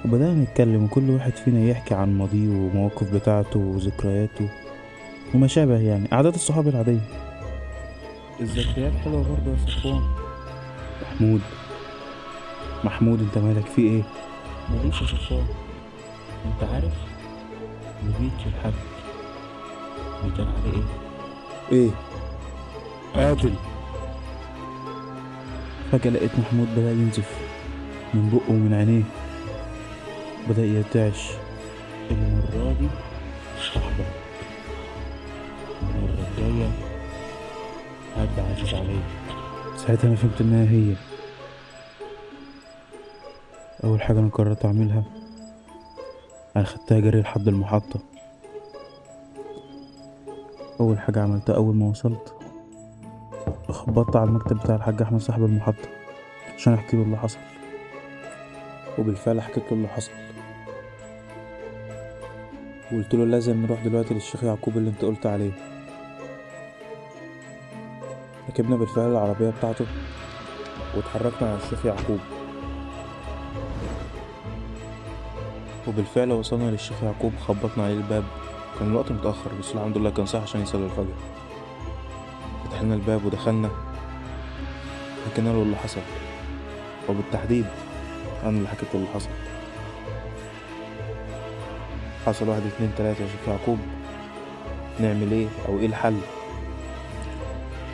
وبدأنا 0.06 0.34
نتكلم 0.34 0.84
وكل 0.84 1.10
واحد 1.10 1.32
فينا 1.32 1.60
يحكي 1.60 1.94
عن 1.94 2.18
ماضيه 2.18 2.50
ومواقف 2.50 3.14
بتاعته 3.14 3.60
وذكرياته 3.60 4.50
وما 5.34 5.48
شابه 5.48 5.80
يعني. 5.80 6.08
عادات 6.12 6.36
الصحاب 6.36 6.68
العادية. 6.68 7.00
الذكريات 8.40 8.92
حلوة 9.04 9.24
برضه 9.24 9.52
يا 9.52 9.68
صفوان 9.68 10.02
محمود. 11.02 11.42
محمود 12.84 13.20
أنت 13.20 13.38
مالك 13.38 13.66
في 13.66 13.82
إيه؟ 13.82 14.04
ماليش 14.70 15.02
يا 15.02 15.08
صفوان 15.08 15.46
أنت 16.46 16.70
عارف 16.74 16.94
نبيت 18.04 18.32
الحاج 18.46 18.74
بيتقال 20.24 20.48
عليه 20.48 20.84
إيه؟ 21.72 21.78
إيه؟ 21.78 21.90
قاتل. 23.16 23.54
فجأة 25.92 26.12
لقيت 26.12 26.32
محمود 26.40 26.68
بدأ 26.76 26.92
ينزف. 26.92 27.47
من 28.14 28.30
بقه 28.30 28.50
ومن 28.50 28.74
عينيه. 28.74 29.04
بدأ 30.50 30.66
يرتعش 30.66 31.32
المرة 32.12 32.76
دي 32.80 32.88
صاحبك 33.74 34.06
المرة 35.82 36.28
الجاية 36.38 36.70
حد 38.16 38.40
عزيز 38.40 38.74
عليا 38.74 39.00
ساعتها 39.78 40.08
أنا 40.08 40.16
فهمت 40.16 40.42
إنها 40.42 40.72
هي. 40.72 40.96
أول 43.84 44.02
حاجة 44.02 44.20
أنا 44.20 44.30
قررت 44.30 44.66
أعملها 44.66 45.04
أنا 46.56 46.66
خدتها 46.66 47.00
جري 47.00 47.22
لحد 47.22 47.48
المحطة. 47.48 48.00
أول 50.80 51.00
حاجة 51.00 51.22
عملتها 51.22 51.56
أول 51.56 51.76
ما 51.76 51.86
وصلت 51.86 52.34
خبطت 53.70 54.16
على 54.16 54.30
المكتب 54.30 54.58
بتاع 54.58 54.76
الحاج 54.76 55.02
أحمد 55.02 55.22
صاحب 55.22 55.44
المحطة 55.44 55.90
عشان 56.56 56.74
أحكي 56.74 56.98
له 56.98 57.04
اللي 57.04 57.18
حصل. 57.18 57.38
وبالفعل 58.98 59.42
حكيت 59.42 59.64
له 59.64 59.72
اللي 59.72 59.88
حصل. 59.88 60.12
وقلت 62.92 63.14
له 63.14 63.26
لازم 63.26 63.62
نروح 63.66 63.84
دلوقتي 63.84 64.14
للشيخ 64.14 64.44
يعقوب 64.44 64.78
اللي 64.78 64.90
أنت 64.90 65.06
قلت 65.06 65.26
عليه. 65.26 65.52
ركبنا 68.50 68.76
بالفعل 68.76 69.12
العربية 69.12 69.50
بتاعته 69.50 69.86
واتحركنا 70.96 71.50
على 71.50 71.58
الشيخ 71.64 71.86
يعقوب. 71.86 72.20
وبالفعل 75.88 76.32
وصلنا 76.32 76.72
للشيخ 76.72 77.04
يعقوب 77.04 77.34
خبطنا 77.48 77.84
عليه 77.84 77.98
الباب. 77.98 78.24
كان 78.80 78.88
الوقت 78.88 79.12
متأخر 79.12 79.52
بس 79.60 79.72
الحمد 79.76 79.98
لله 79.98 80.10
كان 80.10 80.26
صح 80.26 80.42
عشان 80.42 80.62
يصلي 80.62 80.86
الفجر. 80.86 81.14
فتحنا 82.66 82.94
الباب 82.94 83.26
ودخلنا. 83.26 83.70
حكينا 85.26 85.50
له 85.50 85.62
اللي 85.62 85.76
حصل. 85.76 86.02
وبالتحديد 87.10 87.66
أنا 88.44 88.50
اللي 88.50 88.68
حكيت 88.70 88.96
اللي 88.96 89.08
حصل. 89.08 89.30
حصل 92.26 92.50
واحد 92.50 92.62
اتنين 92.62 92.92
تلاتة 92.98 93.22
يا 93.22 93.28
شيخ 93.28 93.48
يعقوب. 93.48 93.78
نعمل 95.00 95.32
إيه؟ 95.32 95.48
أو 95.68 95.80
إيه 95.80 95.86
الحل؟ 95.86 96.18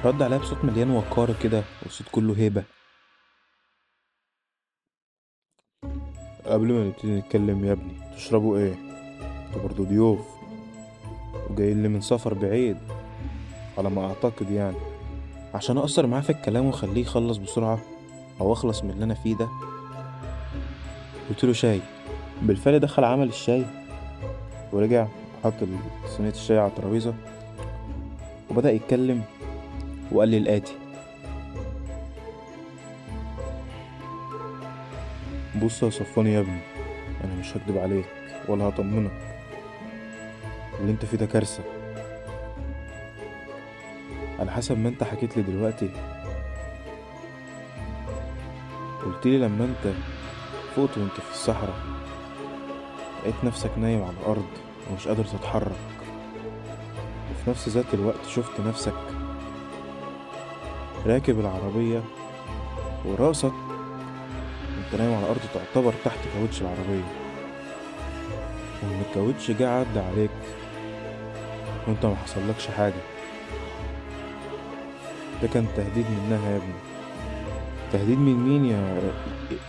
رد 0.06 0.22
عليا 0.22 0.38
بصوت 0.38 0.66
مليان 0.66 0.92
وقار 0.92 1.34
كده 1.44 1.64
وصوت 1.86 2.08
كله 2.12 2.38
هيبة. 2.38 2.64
قبل 6.46 6.74
ما 6.74 6.84
نبتدي 6.84 7.20
نتكلم 7.20 7.66
يا 7.66 7.72
ابني 7.72 7.94
تشربوا 8.16 8.58
إيه؟ 8.58 8.74
أنتوا 9.48 9.62
برضو 9.64 9.84
ضيوف. 9.84 10.20
وجاي 11.50 11.74
لي 11.74 11.88
من 11.88 12.02
سفر 12.02 12.34
بعيد. 12.34 12.78
على 13.78 13.90
ما 13.90 14.06
أعتقد 14.06 14.52
يعني. 14.52 14.78
عشان 15.54 15.78
أقصر 15.78 16.08
معاه 16.08 16.22
في 16.22 16.30
الكلام 16.30 16.66
وأخليه 16.66 17.02
يخلص 17.02 17.38
بسرعة 17.38 17.80
أو 18.42 18.54
أخلص 18.54 18.84
من 18.84 18.90
اللي 18.90 19.04
أنا 19.06 19.14
فيه 19.14 19.36
ده. 19.36 19.48
قلت 21.30 21.46
له 21.46 21.53
شاي. 21.53 21.80
بالفعل 22.42 22.80
دخل 22.80 23.03
عمل 23.03 23.27
الشاي 23.27 23.65
ورجع 24.72 25.08
وحط 25.44 25.53
صينية 26.08 26.30
الشاي 26.30 26.58
على 26.58 26.68
الترابيزة 26.68 27.13
وبدأ 28.50 28.72
يتكلم 28.72 29.22
وقال 30.12 30.30
لي 30.30 30.38
الآتي. 30.38 30.74
بص 35.63 35.84
يا 35.84 35.89
صفوان 35.89 36.27
يا 36.27 36.39
ابني 36.39 36.60
أنا 37.24 37.36
مش 37.39 37.58
هكدب 37.58 37.77
عليك 37.77 38.06
ولا 38.48 38.63
هطمنك. 38.65 39.12
اللي 40.80 40.92
أنت 40.92 41.06
فيه 41.06 41.18
ده 41.18 41.25
كارثة. 41.25 41.63
على 44.39 44.51
حسب 44.51 44.77
ما 44.77 44.89
أنت 44.89 45.03
حكيت 45.03 45.38
لي 45.38 45.44
دلوقتي 45.44 45.89
قلت 49.06 49.25
لي 49.25 49.38
لما 49.38 49.65
أنت 49.65 49.94
فقت 50.75 50.98
وانت 50.98 51.13
في 51.13 51.32
الصحراء. 51.32 51.80
لقيت 53.22 53.44
نفسك 53.44 53.72
نايم 53.77 54.03
على 54.03 54.13
الأرض 54.22 54.48
ومش 54.92 55.08
قادر 55.08 55.24
تتحرك. 55.24 55.72
وفي 57.32 57.50
نفس 57.50 57.70
ذات 57.70 57.94
الوقت 57.94 58.25
شفت 58.27 58.60
نفسك 58.60 58.94
راكب 61.06 61.39
العربية 61.39 62.01
وراسك. 63.06 63.53
وانت 64.77 65.01
نايم 65.01 65.13
على 65.13 65.24
الأرض 65.24 65.42
تعتبر 65.53 65.94
تحت 66.06 66.20
كاوتش 66.34 66.62
العربية. 66.62 67.08
وإن 68.84 69.03
الكاوتش 69.10 69.51
جه 69.51 69.70
عدى 69.70 70.00
عليك 70.00 70.32
وانت 71.88 72.06
ما 72.06 72.15
حصلكش 72.15 72.68
حاجة. 72.68 73.03
ده 75.42 75.48
كان 75.48 75.68
تهديد 75.75 76.06
منها 76.10 76.51
يا 76.51 76.58
ابني. 76.58 76.93
تهديد 77.94 78.18
من 78.20 78.36
مين 78.36 78.66
يا 78.66 79.02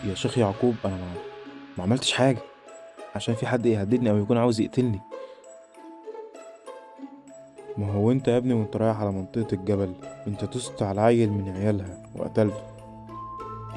يا 0.04 0.14
شيخ 0.14 0.38
يعقوب؟ 0.38 0.74
أنا 0.84 0.94
ما, 0.96 1.12
ما 1.78 1.82
عملتش 1.84 2.12
حاجة. 2.12 2.38
عشان 3.14 3.34
في 3.34 3.46
حد 3.46 3.66
يهددني 3.66 4.10
أو 4.10 4.16
يكون 4.18 4.38
عاوز 4.38 4.60
يقتلني. 4.60 5.00
ما 7.78 7.92
هو 7.92 8.12
أنت 8.12 8.28
يا 8.28 8.36
ابني 8.36 8.54
وأنت 8.54 8.76
رايح 8.76 9.00
على 9.00 9.12
منطقة 9.12 9.46
الجبل. 9.54 9.94
أنت 10.26 10.44
دوست 10.44 10.82
على 10.82 11.00
عيل 11.00 11.30
من 11.32 11.48
عيالها 11.56 12.02
وقتلته 12.16 12.62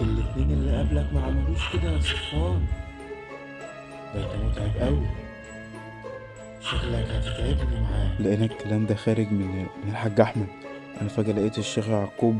الاتنين 0.01 0.51
اللي 0.51 0.79
قبلك 0.79 1.13
ما 1.13 1.21
عملوش 1.23 1.73
كده 1.73 1.91
يا 1.91 1.99
صفوان 1.99 2.65
ده 4.15 4.23
أنت 4.23 4.43
متعب 4.45 4.87
قوي 4.87 5.05
شكلك 6.61 7.05
هتتعبني 7.09 7.81
معاه. 7.81 8.21
لقينا 8.21 8.45
الكلام 8.45 8.85
ده 8.85 8.95
خارج 8.95 9.31
من 9.31 9.47
من 9.83 9.89
الحاج 9.91 10.19
أحمد. 10.21 10.47
أنا 11.01 11.09
فجأة 11.09 11.33
لقيت 11.33 11.57
الشيخ 11.57 11.87
يعقوب 11.89 12.37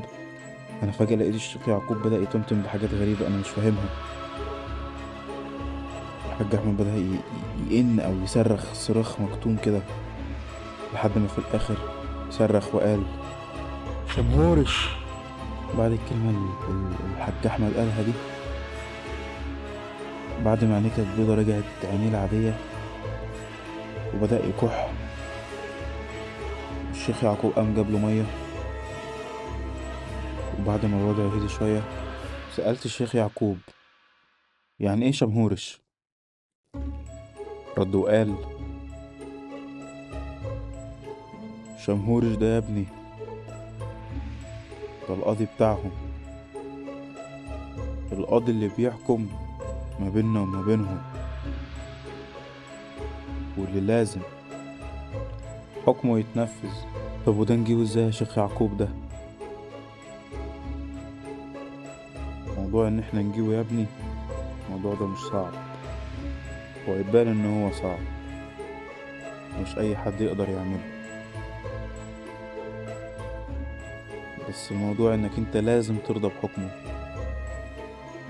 أنا 0.84 0.92
فجأة 0.92 1.16
لقيت 1.16 1.36
الشيخ 1.36 1.68
يعقوب 1.68 1.98
بدأ 1.98 2.18
يتمتم 2.18 2.62
بحاجات 2.62 2.94
غريبة 2.94 3.28
أنا 3.28 3.38
مش 3.38 3.50
فاهمها. 3.50 3.90
الحاج 6.32 6.56
أحمد 6.56 6.78
بدأ 6.78 6.94
يئن 7.70 8.00
أو 8.00 8.14
يصرخ 8.24 8.74
صراخ 8.74 9.20
مكتوم 9.20 9.58
كده 9.66 9.80
لحد 10.94 11.12
ما 11.18 11.28
في 11.28 11.38
الآخر 11.38 11.76
صرخ 12.30 12.76
وقال 12.76 13.04
شمهورش 14.16 14.90
بعد 15.78 15.92
الكلمة 15.92 16.30
ال- 16.30 16.72
ال- 16.74 16.96
الحاج 17.18 17.34
أحمد 17.48 17.74
قالها 17.78 18.02
دي 18.02 18.12
بعد 20.46 20.64
ما 20.64 20.76
عينيه 20.76 20.90
كانت 20.98 21.08
بيضة 21.18 21.36
رجعت 21.36 21.64
عينيه 21.84 22.10
العادية 22.10 22.58
وبدأ 24.16 24.40
يكح. 24.46 24.92
الشيخ 26.92 27.24
يعقوب 27.24 27.52
قام 27.52 27.74
جاب 27.76 27.92
له 27.92 27.98
مية. 28.00 28.24
وبعد 30.60 30.86
ما 30.86 30.98
الوضع 30.98 31.36
هدي 31.36 31.50
شوية 31.50 31.84
سألت 32.56 32.86
الشيخ 32.86 33.16
يعقوب 33.16 33.58
يعني 34.80 35.06
إيه 35.06 35.12
شمهورش؟ 35.12 35.82
رد 37.78 37.96
وقال 37.96 38.36
شمهورش 41.86 42.28
ده 42.36 42.54
يا 42.54 42.58
ابني 42.58 42.86
ده 45.10 45.14
القاضي 45.14 45.46
بتاعهم. 45.56 45.92
القاضي 48.12 48.52
اللي 48.52 48.68
بيحكم 48.78 49.28
ما 50.00 50.10
بيننا 50.10 50.40
وما 50.42 50.62
بينهم 50.62 51.02
واللي 53.58 53.80
لازم 53.82 54.22
حكمه 55.88 56.20
يتنفذ. 56.20 56.70
طب 57.26 57.38
وده 57.38 57.56
نجيبه 57.56 57.82
إزاي 57.82 58.04
يا 58.06 58.12
شيخ 58.12 58.38
يعقوب 58.38 58.78
ده؟ 58.78 58.90
موضوع 62.78 62.90
إن 62.90 63.00
إحنا 63.00 63.22
نجيبه 63.22 63.54
يا 63.54 63.62
ابني 63.62 63.86
الموضوع 64.66 64.94
ده 64.94 65.08
مش 65.08 65.20
صعب. 65.20 65.54
هو 66.90 66.96
يبان 66.96 67.28
إن 67.28 67.64
هو 67.64 67.72
صعب. 67.72 68.00
مش 69.62 69.78
أي 69.78 69.98
حد 69.98 70.22
يقدر 70.22 70.50
يعمله. 70.50 70.84
بس 74.50 74.72
الموضوع 74.72 75.14
إنك 75.14 75.32
أنت 75.38 75.58
لازم 75.58 75.98
ترضى 75.98 76.28
بحكمه. 76.28 76.70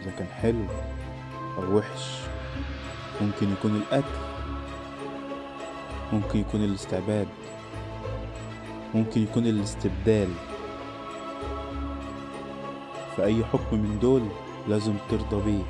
إذا 0.01 0.11
كان 0.19 0.27
حلو 0.27 0.65
أو 1.57 1.77
وحش 1.77 2.19
ممكن 3.21 3.51
يكون 3.51 3.75
القتل 3.75 4.17
ممكن 6.13 6.39
يكون 6.39 6.63
الاستعباد 6.63 7.27
ممكن 8.95 9.21
يكون 9.23 9.47
الاستبدال. 9.47 10.29
فأي 13.17 13.43
حكم 13.45 13.77
من 13.77 13.99
دول 13.99 14.21
لازم 14.67 14.93
ترضى 15.09 15.51
بيه. 15.51 15.63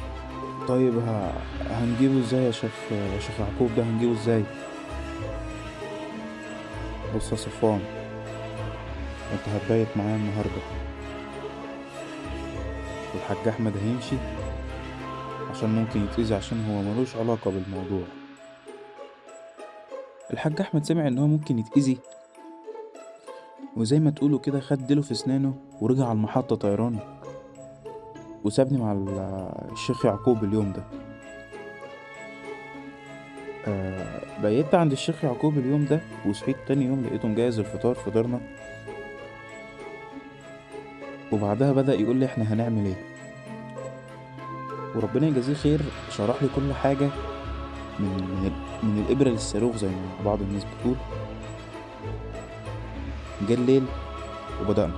طيب 0.68 1.00
ه... 1.00 1.34
هنجيبه 1.70 2.20
إزاي 2.20 2.44
يا 2.44 2.52
شيخ 2.52 2.72
شيخ 3.20 3.40
يعقوب؟ 3.40 3.70
ده 3.78 3.84
هنجيبه 3.84 4.12
إزاي؟ 4.14 4.44
بص 7.16 7.32
يا 7.32 7.38
صفوان 7.38 7.82
أنت 9.34 9.56
هتبيت 9.56 9.88
معايا 9.98 10.16
النهارده. 10.16 10.62
والحاج 13.14 13.48
أحمد 13.48 13.74
هيمشي 13.78 14.16
عشان 15.52 15.70
ممكن 15.70 16.04
يتأذي 16.04 16.36
عشان 16.36 16.66
هو 16.70 16.82
ملوش 16.94 17.16
علاقة 17.16 17.52
بالموضوع. 17.52 18.04
الحاج 20.34 20.62
أحمد 20.62 20.86
سمع 20.86 21.08
إن 21.08 21.18
هو 21.18 21.28
ممكن 21.28 21.60
يتأذي 21.60 21.98
وزي 23.78 24.00
ما 24.00 24.10
تقولوا 24.10 24.40
كده 24.40 24.60
خد 24.60 24.88
ديله 24.88 25.02
في 25.02 25.12
أسنانه 25.12 25.54
ورجع 25.82 26.04
على 26.04 26.12
المحطة 26.12 26.56
طيران 26.56 27.00
وسابني 28.44 28.78
مع 28.78 28.92
ال- 28.92 29.50
الشيخ 29.72 30.06
يعقوب 30.06 30.44
اليوم 30.44 30.72
ده. 30.74 30.84
آه 33.68 34.22
بيت 34.42 34.76
عند 34.76 34.92
الشيخ 34.92 35.24
يعقوب 35.24 35.58
اليوم 35.58 35.86
ده 35.86 36.00
وصحيت 36.26 36.56
تاني 36.68 36.86
يوم 36.86 37.06
لقيته 37.06 37.28
مجهز 37.28 37.60
الفطار 37.60 37.96
فطرنا 37.96 38.40
وبعدها 41.32 41.72
بدأ 41.72 41.94
يقول 41.94 42.16
لي 42.16 42.26
إحنا 42.26 42.54
هنعمل 42.54 42.86
إيه؟ 42.86 42.96
وربنا 44.96 45.28
يجازيه 45.28 45.54
خير 45.54 45.80
شرح 46.12 46.44
لي 46.44 46.50
كل 46.56 46.74
حاجة 46.74 47.10
من 48.00 48.08
من, 48.44 48.52
من 48.84 49.06
الإبرة 49.08 49.30
للصاروخ 49.30 49.76
زي 49.76 49.88
ما 49.88 50.24
بعض 50.26 50.42
الناس 50.42 50.64
بتقول. 50.66 50.96
جه 53.50 53.54
الليل 53.54 53.84
وبدأنا. 54.62 54.94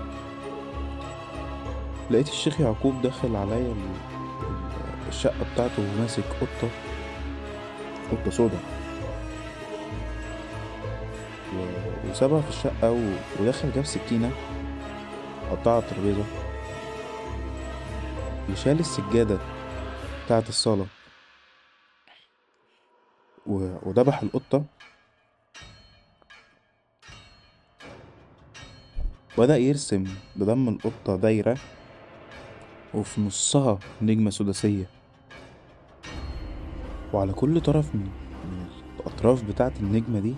لقيت 2.12 2.28
الشيخ 2.30 2.62
يعقوب 2.62 3.02
دخل 3.02 3.36
عليا 3.36 3.58
ال- 3.58 3.72
ال- 3.72 5.08
الشقة 5.08 5.54
بتاعته 5.54 5.82
وماسك 5.82 6.24
قطة 6.42 6.70
قطة 8.12 8.30
سودا 8.32 8.60
وسابها 12.10 12.42
في 12.42 12.50
الشقة. 12.50 12.92
ودخل 13.40 13.72
جاب 13.72 13.86
سكينة 13.86 14.32
على 15.50 15.80
الترابيزة 15.80 16.24
وشال 18.52 18.80
السجادة 18.80 19.38
بتاعة 20.26 20.44
الصالة. 20.50 20.86
وذبح 23.46 24.22
القطة 24.22 24.64
بدأ 29.38 29.58
يرسم 29.58 30.04
بدم 30.36 30.70
القطة 30.70 31.16
دايرة 31.16 31.58
وفي 32.94 33.22
نصها 33.22 33.80
نجمة 34.02 34.30
سداسية 34.30 34.86
وعلى 37.14 37.34
كل 37.34 37.62
طرف 37.62 37.96
من, 37.96 38.10
الأطراف 39.00 39.44
بتاعة 39.44 39.72
النجمة 39.80 40.20
دي 40.20 40.36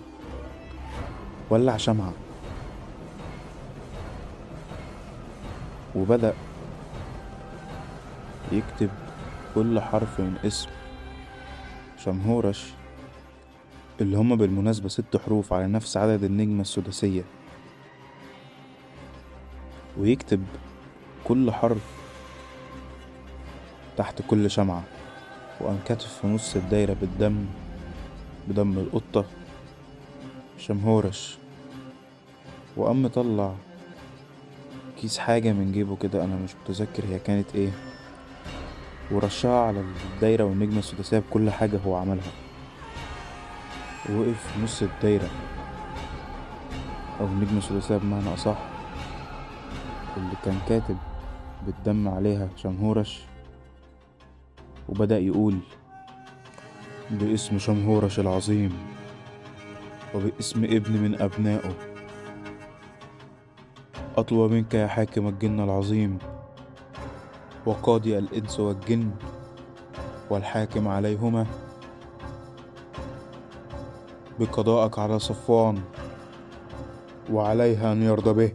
ولع 1.50 1.76
شمعة. 1.76 2.12
وبدأ 5.94 6.34
يكتب 8.52 8.90
كل 9.54 9.80
حرف 9.80 10.20
من 10.20 10.36
اسم 10.44 10.68
شمهورش 12.04 12.64
اللي 14.00 14.16
هما 14.16 14.34
بالمناسبة 14.36 14.88
ست 14.88 15.16
حروف 15.16 15.52
على 15.52 15.66
نفس 15.66 15.96
عدد 15.96 16.24
النجمة 16.24 16.60
السداسية. 16.60 17.24
ويكتب 19.98 20.44
كل 21.24 21.50
حرف 21.50 22.01
تحت 23.96 24.22
كل 24.28 24.50
شمعة 24.50 24.82
كاتب 25.84 26.06
في 26.06 26.26
نص 26.26 26.56
الدايرة 26.56 26.96
بالدم 27.00 27.46
بدم 28.48 28.78
القطة 28.78 29.24
شمهورش. 30.58 31.38
وقام 32.76 33.02
مطلع 33.02 33.54
كيس 35.00 35.18
حاجة 35.18 35.52
من 35.52 35.72
جيبه 35.72 35.96
كده 35.96 36.24
أنا 36.24 36.36
مش 36.36 36.50
متذكر 36.64 37.04
هي 37.04 37.18
كانت 37.18 37.54
إيه. 37.54 37.70
ورشها 39.10 39.60
على 39.60 39.84
الدايرة 40.14 40.44
والنجمة 40.44 40.78
السداسية 40.78 41.18
بكل 41.18 41.50
حاجة 41.50 41.78
هو 41.86 41.96
عملها. 41.96 42.32
ووقف 44.10 44.52
في 44.52 44.62
نص 44.62 44.82
الدايرة. 44.82 45.30
أو 47.20 47.26
النجمة 47.26 47.58
السداسية 47.58 47.96
بمعنى 47.96 48.34
أصح 48.34 48.58
اللي 50.16 50.34
كان 50.44 50.58
كاتب 50.68 50.96
بالدم 51.66 52.08
عليها 52.08 52.48
شمهورش. 52.56 53.20
وبدأ 54.88 55.18
يقول 55.18 55.58
باسم 57.10 57.58
شمهورش 57.58 58.20
العظيم 58.20 58.72
وباسم 60.14 60.64
ابن 60.64 60.92
من 60.92 61.20
أبنائه. 61.20 61.72
أطلب 64.16 64.52
منك 64.52 64.74
يا 64.74 64.86
حاكم 64.86 65.28
الجن 65.28 65.60
العظيم 65.60 66.18
وقاضي 67.66 68.18
الإنس 68.18 68.60
والجن 68.60 69.10
والحاكم 70.30 70.88
عليهما 70.88 71.46
بقضائك 74.40 74.98
على 74.98 75.18
صفوان 75.18 75.80
وعليها 77.32 77.92
أن 77.92 78.02
يرضى 78.02 78.32
به. 78.32 78.52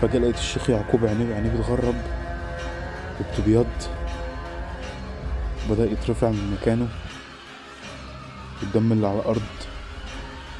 فجأة 0.00 0.18
لقيت 0.18 0.34
الشيخ 0.34 0.70
يعقوب 0.70 1.04
عينيه 1.06 1.34
عينيه 1.34 1.50
بتغرب 1.50 1.94
وبتبيض 3.22 3.66
بدأ 5.70 5.84
يترفع 5.84 6.30
من 6.30 6.58
مكانه. 6.60 6.88
الدم 8.62 8.92
اللي 8.92 9.06
على 9.06 9.18
الأرض 9.18 9.42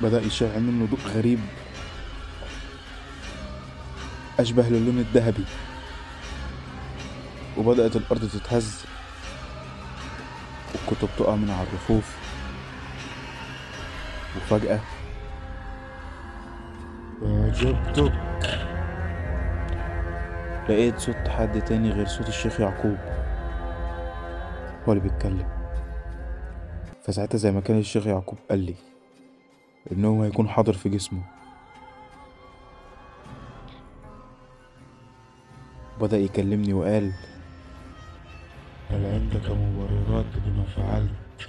بدأ 0.03 0.21
يشع 0.21 0.59
منه 0.59 0.87
ضوء 0.87 1.01
غريب. 1.15 1.41
أشبه 4.39 4.63
للون 4.63 4.99
الذهبي. 4.99 5.45
وبدأت 7.59 7.97
الأرض 7.97 8.29
تتهز. 8.29 8.85
والكتب 10.75 11.09
تقع 11.19 11.35
من 11.35 11.51
على 11.51 11.69
الرفوف. 11.69 12.17
وفجأة 14.37 14.81
أعجبتك. 17.23 18.62
لقيت 20.69 20.99
صوت 20.99 21.29
حد 21.29 21.65
تاني 21.65 21.91
غير 21.91 22.07
صوت 22.07 22.29
الشيخ 22.29 22.61
يعقوب. 22.61 22.97
هو 24.89 24.93
اللي 24.93 25.03
بيتكلم. 25.03 25.49
فساعتها 27.05 27.39
زي 27.39 27.53
ما 27.53 27.61
كان 27.61 27.79
الشيخ 27.79 28.07
يعقوب 28.07 28.39
قال 28.51 28.59
لي 28.59 28.75
إن 29.93 30.05
هو 30.05 30.23
هيكون 30.23 30.49
حاضر 30.49 30.73
في 30.73 30.89
جسمه. 30.89 31.23
بدأ 36.01 36.19
يكلمني 36.19 36.73
وقال 36.73 37.13
هل 38.91 39.07
عندك 39.07 39.51
مبررات 39.51 40.27
لما 40.47 40.65
فعلت 40.65 41.49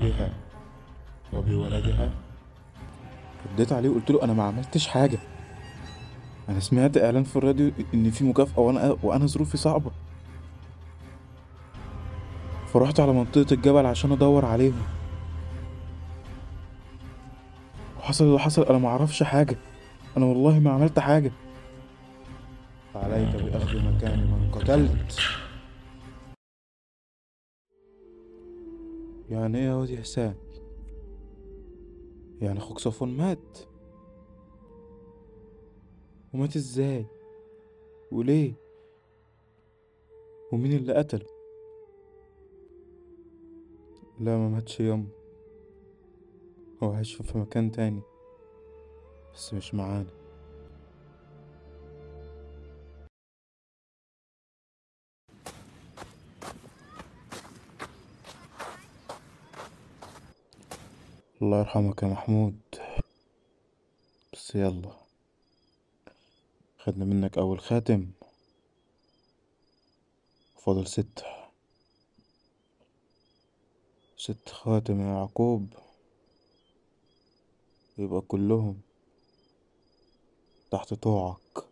بها 0.00 0.32
وبولدها؟ 1.32 2.10
رديت 3.52 3.72
عليه 3.72 3.88
وقلت 3.88 4.10
له 4.10 4.24
أنا 4.24 4.32
ما 4.32 4.42
عملتش 4.42 4.86
حاجة. 4.86 5.18
أنا 6.48 6.60
سمعت 6.60 6.96
إعلان 6.96 7.24
في 7.24 7.36
الراديو 7.36 7.72
إن 7.94 8.10
في 8.10 8.24
مكافأة 8.24 8.60
وأنا 8.60 8.96
وأنا 9.02 9.26
ظروفي 9.26 9.56
صعبة. 9.56 9.90
فرحت 12.66 13.00
على 13.00 13.12
منطقة 13.12 13.54
الجبل 13.54 13.86
عشان 13.86 14.12
أدور 14.12 14.44
عليهم. 14.44 14.82
وحصل 17.98 18.24
اللي 18.24 18.38
حصل 18.38 18.62
أنا 18.62 18.78
ما 18.78 18.88
أعرفش 18.88 19.22
حاجة. 19.22 19.56
أنا 20.16 20.26
والله 20.26 20.58
ما 20.58 20.70
عملت 20.70 20.98
حاجة. 20.98 21.32
فعليك 22.94 23.36
بأخذ 23.36 23.76
مكان 23.76 24.18
من 24.18 24.50
قتلت. 24.52 25.18
يعني 29.30 29.58
إيه 29.58 29.64
يا 29.64 29.74
واد 29.74 30.00
حسان 30.00 30.34
يعني 32.40 32.58
أخوك 32.58 32.78
صفوان 32.78 33.16
مات. 33.16 33.58
ومات 36.34 36.56
إزاي؟ 36.56 37.06
وليه؟ 38.12 38.52
ومين 40.52 40.72
اللي 40.72 40.94
قتله؟ 40.94 41.26
لا 44.20 44.36
ما 44.36 44.48
ماتش 44.48 44.80
يوم 44.80 45.08
هو 46.82 46.92
عايش 46.92 47.14
في 47.14 47.38
مكان 47.38 47.72
تاني 47.72 48.02
بس 49.34 49.54
مش 49.54 49.74
معانا. 49.74 50.06
الله 61.42 61.58
يرحمك 61.58 62.02
يا 62.02 62.08
محمود. 62.08 62.58
بس 64.32 64.54
يلا. 64.54 65.01
خدنا 66.84 67.04
منك 67.04 67.38
أول 67.38 67.60
خاتم. 67.60 68.10
فاضل 70.64 70.86
ستة 70.86 71.24
ست 74.16 74.48
خواتم 74.48 75.00
يا 75.00 75.06
يعقوب. 75.06 75.74
يبقى 77.98 78.20
كلهم 78.20 78.80
تحت 80.70 80.94
طوعك. 80.94 81.64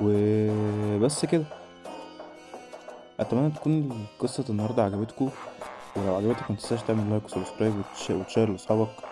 وبس 0.00 1.24
كده. 1.24 1.44
أتمنى 3.20 3.50
تكون 3.50 4.06
قصة 4.18 4.44
النهاردة 4.48 4.82
عجبتكم. 4.82 5.30
ولو 5.96 6.14
عجبتك 6.14 6.50
متنساش 6.50 6.82
تعمل 6.82 7.10
like 7.10 7.24
و 7.24 7.29
subscribe 7.29 7.74
وتش- 7.78 8.10
وتشير 8.10 8.52
لأصحابك. 8.52 9.09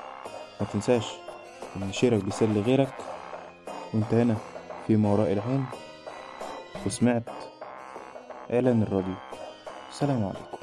ما 0.61 0.67
تنساش 0.73 1.07
إن 1.77 1.93
share 1.93 2.20
ك 2.20 2.25
بيسلي 2.25 2.61
غيرك 2.61 2.95
وأنت 3.95 4.15
هنا 4.15 4.37
في 4.87 4.97
ما 4.97 5.13
وراء 5.13 5.33
العين 5.33 5.67
وسمعت 6.87 7.23
إعلان 8.53 8.83
الراديو. 8.83 9.15
سلام 9.91 10.25
عليكم. 10.25 10.58